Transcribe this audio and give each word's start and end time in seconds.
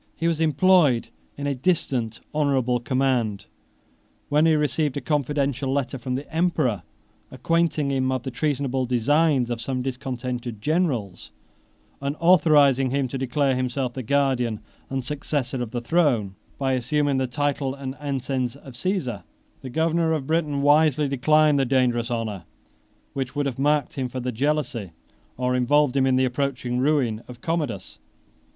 He 0.15 0.27
was 0.27 0.41
employed 0.41 1.09
in 1.37 1.45
a 1.45 1.53
distant 1.53 2.21
honorable 2.33 2.79
command, 2.79 3.45
when 4.29 4.47
he 4.47 4.55
received 4.55 4.97
a 4.97 4.99
confidential 4.99 5.71
letter 5.71 5.99
from 5.99 6.15
the 6.15 6.27
emperor, 6.35 6.81
acquainting 7.29 7.91
him 7.91 8.11
of 8.11 8.23
the 8.23 8.31
treasonable 8.31 8.87
designs 8.87 9.51
of 9.51 9.61
some 9.61 9.83
discontented 9.83 10.59
generals, 10.59 11.29
and 12.01 12.15
authorizing 12.19 12.89
him 12.89 13.07
to 13.09 13.17
declare 13.19 13.55
himself 13.55 13.93
the 13.93 14.01
guardian 14.01 14.61
and 14.89 15.05
successor 15.05 15.61
of 15.61 15.69
the 15.69 15.81
throne, 15.81 16.33
by 16.57 16.73
assuming 16.73 17.17
the 17.17 17.27
title 17.27 17.75
and 17.75 17.93
ensigns 17.99 18.55
of 18.55 18.73
Cæsar. 18.73 19.17
18 19.17 19.23
The 19.61 19.69
governor 19.69 20.13
of 20.13 20.25
Britain 20.25 20.63
wisely 20.63 21.07
declined 21.07 21.59
the 21.59 21.63
dangerous 21.65 22.09
honor, 22.09 22.45
which 23.13 23.35
would 23.35 23.45
have 23.45 23.59
marked 23.59 23.93
him 23.93 24.09
for 24.09 24.19
the 24.19 24.31
jealousy, 24.31 24.93
or 25.37 25.55
involved 25.55 25.95
him 25.95 26.07
in 26.07 26.15
the 26.15 26.25
approaching 26.25 26.79
ruin, 26.79 27.21
of 27.27 27.39
Commodus. 27.41 27.99